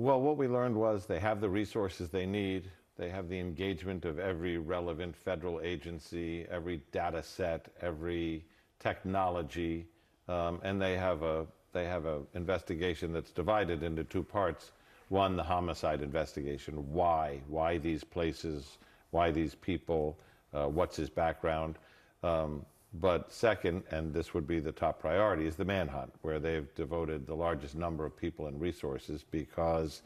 [0.00, 2.70] Well, what we learned was they have the resources they need.
[2.96, 8.44] They have the engagement of every relevant federal agency, every data set, every
[8.78, 9.88] technology,
[10.28, 14.70] um, and they have a they have an investigation that's divided into two parts.
[15.08, 16.74] One, the homicide investigation.
[16.92, 17.40] Why?
[17.48, 18.78] Why these places?
[19.10, 20.16] Why these people?
[20.54, 21.74] Uh, what's his background?
[22.22, 26.74] Um, but second, and this would be the top priority, is the manhunt, where they've
[26.74, 30.02] devoted the largest number of people and resources because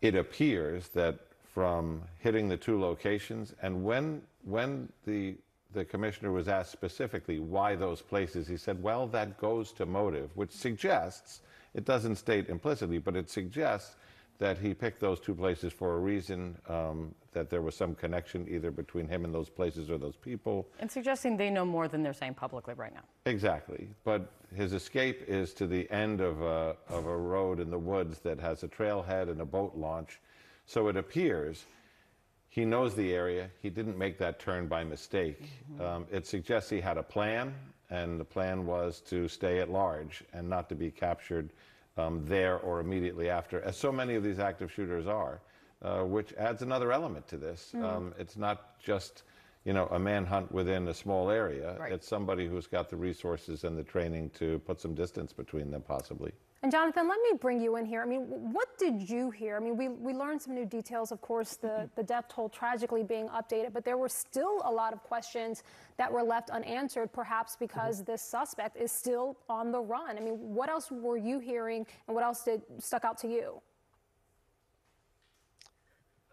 [0.00, 1.18] it appears that
[1.52, 5.36] from hitting the two locations, and when when the
[5.72, 10.30] the commissioner was asked specifically why those places, he said, "Well, that goes to motive,"
[10.34, 11.42] which suggests
[11.74, 13.96] it doesn't state implicitly, but it suggests
[14.40, 18.48] that he picked those two places for a reason, um, that there was some connection
[18.48, 20.66] either between him and those places or those people.
[20.80, 23.04] And suggesting they know more than they're saying publicly right now.
[23.26, 23.88] Exactly.
[24.02, 28.18] But his escape is to the end of a, of a road in the woods
[28.20, 30.20] that has a trailhead and a boat launch.
[30.64, 31.66] So it appears
[32.48, 33.50] he knows the area.
[33.60, 35.50] He didn't make that turn by mistake.
[35.72, 35.82] Mm-hmm.
[35.82, 37.54] Um, it suggests he had a plan,
[37.90, 41.50] and the plan was to stay at large and not to be captured
[42.00, 45.40] um, there or immediately after, as so many of these active shooters are,
[45.82, 47.72] uh, which adds another element to this.
[47.74, 47.84] Mm.
[47.84, 49.22] Um, it's not just
[49.64, 51.76] you know, a manhunt within a small area.
[51.78, 51.92] Right.
[51.92, 55.82] It's somebody who's got the resources and the training to put some distance between them,
[55.82, 56.32] possibly.
[56.62, 58.02] And Jonathan, let me bring you in here.
[58.02, 58.22] I mean,
[58.52, 59.56] what did you hear?
[59.56, 63.02] I mean, we, we learned some new details, of course, the, the death toll tragically
[63.02, 65.62] being updated, but there were still a lot of questions
[65.96, 68.12] that were left unanswered, perhaps because mm-hmm.
[68.12, 70.18] this suspect is still on the run.
[70.18, 73.62] I mean, what else were you hearing and what else did stuck out to you?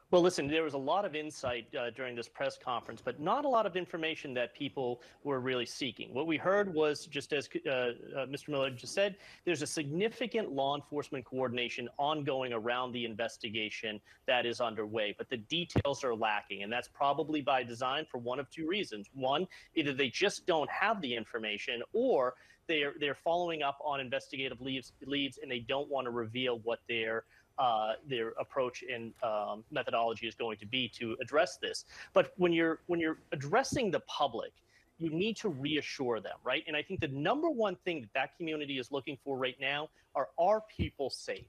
[0.09, 3.43] Well, listen, there was a lot of insight uh, during this press conference, but not
[3.43, 6.13] a lot of information that people were really seeking.
[6.13, 7.91] What we heard was, just as uh, uh,
[8.25, 8.47] Mr.
[8.47, 14.61] Miller just said, there's a significant law enforcement coordination ongoing around the investigation that is
[14.61, 16.63] underway, but the details are lacking.
[16.63, 19.09] And that's probably by design for one of two reasons.
[19.13, 22.35] One, either they just don't have the information, or
[22.67, 26.79] they're, they're following up on investigative leads, leads and they don't want to reveal what
[26.87, 27.23] they're
[27.59, 31.85] uh, their approach and um, methodology is going to be to address this.
[32.13, 34.51] But when you're when you're addressing the public,
[34.99, 36.63] you need to reassure them, right?
[36.67, 39.89] And I think the number one thing that that community is looking for right now
[40.15, 41.45] are are people safe?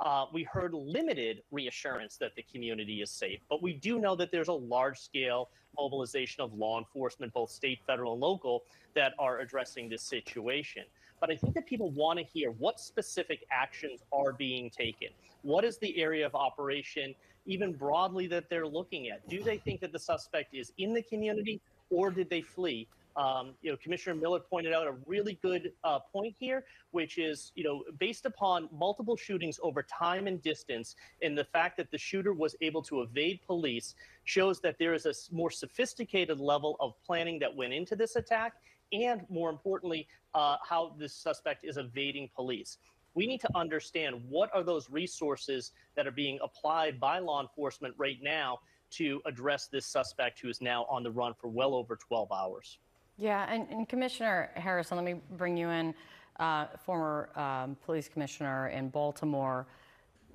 [0.00, 4.30] Uh, we heard limited reassurance that the community is safe, but we do know that
[4.30, 8.64] there's a large scale mobilization of law enforcement, both state, federal, and local,
[8.94, 10.84] that are addressing this situation.
[11.20, 15.08] But I think that people want to hear what specific actions are being taken.
[15.42, 17.14] What is the area of operation,
[17.46, 19.28] even broadly, that they're looking at?
[19.28, 21.60] Do they think that the suspect is in the community
[21.90, 22.86] or did they flee?
[23.16, 27.52] Um, you know, Commissioner Miller pointed out a really good uh, point here, which is,
[27.54, 31.98] you know, based upon multiple shootings over time and distance, and the fact that the
[31.98, 36.94] shooter was able to evade police shows that there is a more sophisticated level of
[37.04, 38.54] planning that went into this attack,
[38.92, 42.78] and more importantly, uh, how this suspect is evading police
[43.14, 47.92] we need to understand what are those resources that are being applied by law enforcement
[47.98, 51.96] right now to address this suspect who is now on the run for well over
[51.96, 52.78] 12 hours.
[53.18, 55.92] Yeah, and, and Commissioner Harrison, let me bring you in,
[56.38, 59.66] uh, former um, police commissioner in Baltimore.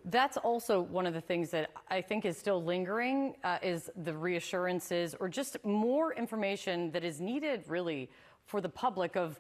[0.03, 4.13] That's also one of the things that I think is still lingering uh, is the
[4.13, 8.09] reassurances or just more information that is needed really
[8.45, 9.39] for the public of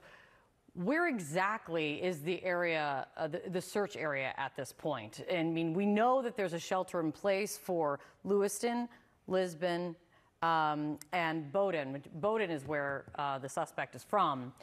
[0.75, 5.21] where exactly is the area, uh, the, the, search area at this point?
[5.29, 8.87] And I mean, we know that there's a shelter in place for Lewiston,
[9.27, 9.97] Lisbon,
[10.43, 12.03] um, and Bowdoin.
[12.15, 14.53] Bowdoin is where uh, the suspect is from.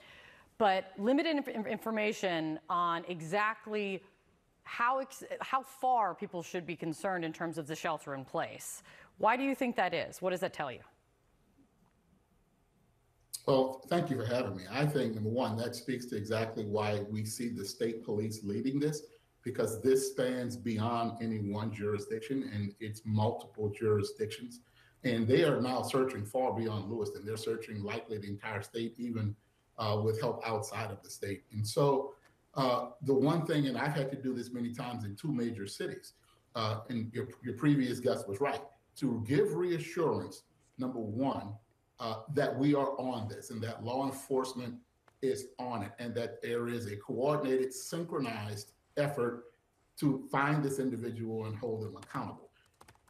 [0.58, 4.02] But limited inf- information on exactly
[4.64, 5.02] how,
[5.40, 8.82] how far people should be concerned in terms of the shelter in place.
[9.16, 10.20] Why do you think that is?
[10.20, 10.80] What does that tell you?
[13.46, 14.64] Well, thank you for having me.
[14.70, 18.78] I think, number one, that speaks to exactly why we see the state police leading
[18.78, 19.02] this,
[19.42, 24.60] because this spans beyond any one jurisdiction and it's multiple jurisdictions.
[25.04, 27.24] And they are now searching far beyond Lewiston.
[27.24, 29.34] They're searching likely the entire state, even
[29.78, 31.44] uh, with help outside of the state.
[31.52, 32.14] And so,
[32.54, 35.66] uh, the one thing, and I've had to do this many times in two major
[35.66, 36.14] cities,
[36.54, 38.60] uh, and your, your previous guest was right,
[38.96, 40.42] to give reassurance,
[40.76, 41.54] number one,
[42.00, 44.74] uh, that we are on this and that law enforcement
[45.22, 49.44] is on it and that there is a coordinated, synchronized effort
[49.98, 52.49] to find this individual and hold them accountable.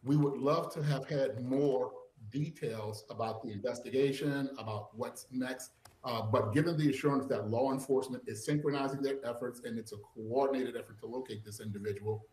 [0.03, 1.93] We would love to have had more
[2.31, 5.73] details about the investigation, about what's next.
[6.05, 9.97] Uh, but given the assurance that law enforcement is synchronizing their efforts and it's a
[10.15, 12.25] coordinated effort to locate this individual,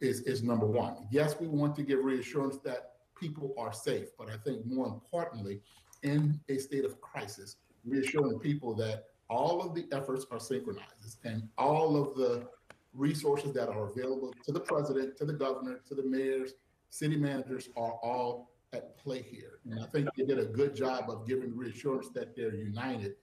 [0.00, 1.06] is, is number one.
[1.10, 5.60] Yes, we want to give reassurance that people are safe, but I think more importantly,
[6.02, 7.56] in a state of crisis,
[7.86, 12.46] reassuring people that all of the efforts are synchronized and all of the
[12.92, 16.52] resources that are available to the president, to the governor, to the mayors,
[16.90, 19.60] city managers are all at play here.
[19.70, 23.14] And I think they did a good job of giving reassurance that they're united.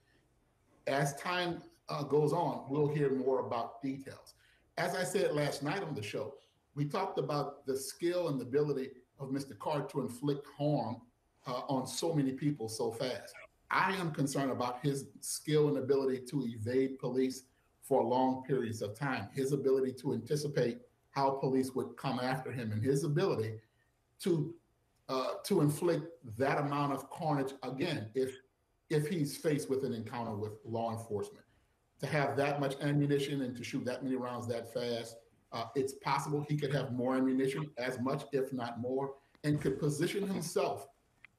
[0.87, 4.35] As time uh, goes on, we'll hear more about details.
[4.77, 6.35] As I said last night on the show,
[6.75, 9.57] we talked about the skill and the ability of Mr.
[9.59, 10.97] Card to inflict harm
[11.45, 13.33] uh, on so many people so fast.
[13.69, 17.43] I am concerned about his skill and ability to evade police
[17.81, 20.79] for long periods of time, his ability to anticipate
[21.11, 23.59] how police would come after him, and his ability
[24.21, 24.53] to
[25.09, 26.05] uh, to inflict
[26.37, 28.37] that amount of carnage again if
[28.89, 31.45] if he's faced with an encounter with law enforcement.
[31.99, 35.17] To have that much ammunition and to shoot that many rounds that fast,
[35.51, 39.79] uh, it's possible he could have more ammunition, as much if not more, and could
[39.79, 40.87] position himself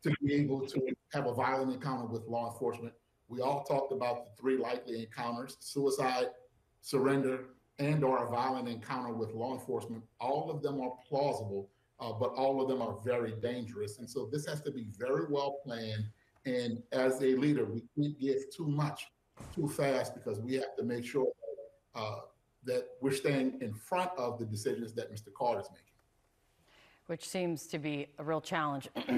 [0.02, 0.80] to be able to
[1.12, 2.94] have a violent encounter with law enforcement.
[3.28, 6.26] We all talked about the three likely encounters: suicide,
[6.80, 7.46] surrender,
[7.78, 10.02] and or a violent encounter with law enforcement.
[10.20, 11.68] All of them are plausible,
[12.00, 13.98] uh, but all of them are very dangerous.
[13.98, 16.04] And so this has to be very well planned.
[16.44, 19.06] And as a leader, we can't give too much
[19.54, 21.28] too fast because we have to make sure
[21.94, 22.20] uh,
[22.64, 25.32] that we're staying in front of the decisions that Mr.
[25.36, 25.91] Carter is making.
[27.06, 28.88] Which seems to be a real challenge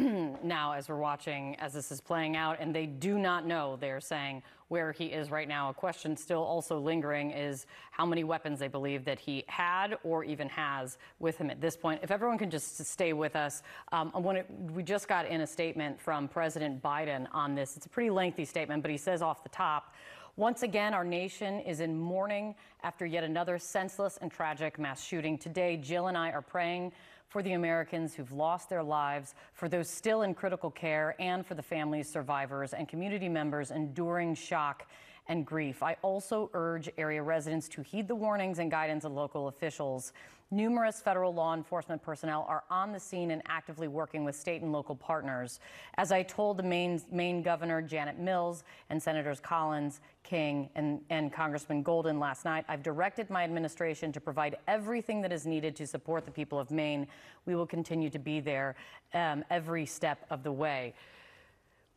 [0.42, 2.56] now as we're watching as this is playing out.
[2.58, 5.68] And they do not know they're saying where he is right now.
[5.68, 10.24] A question still also lingering is how many weapons they believe that he had or
[10.24, 12.00] even has with him at this point.
[12.02, 15.46] If everyone can just stay with us um, I wanna- we just got in a
[15.46, 17.76] statement from president biden on this.
[17.76, 19.94] It's a pretty lengthy statement but he says off the top
[20.36, 25.38] once again, our nation is in mourning after yet another senseless and tragic mass shooting.
[25.38, 26.90] Today, Jill and I are praying
[27.28, 31.54] for the Americans who've lost their lives, for those still in critical care, and for
[31.54, 34.86] the families, survivors, and community members enduring shock
[35.28, 35.82] and grief.
[35.82, 40.12] I also urge area residents to heed the warnings and guidance of local officials.
[40.50, 44.72] Numerous federal law enforcement personnel are on the scene and actively working with state and
[44.72, 45.58] local partners.
[45.96, 51.32] As I told the Maine, Maine Governor Janet Mills and Senators Collins, King, and, and
[51.32, 55.86] Congressman Golden last night, I've directed my administration to provide everything that is needed to
[55.86, 57.06] support the people of Maine.
[57.46, 58.76] We will continue to be there
[59.14, 60.94] um, every step of the way.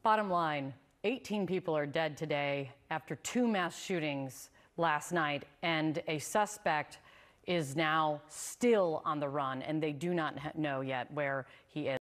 [0.04, 0.74] Bottom line
[1.08, 6.98] 18 people are dead today after two mass shootings last night, and a suspect
[7.46, 11.96] is now still on the run, and they do not know yet where he is.